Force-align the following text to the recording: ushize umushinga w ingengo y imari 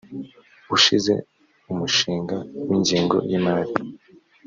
ushize 0.75 1.13
umushinga 1.71 2.37
w 2.67 2.69
ingengo 2.77 3.17
y 3.29 3.33
imari 3.39 3.73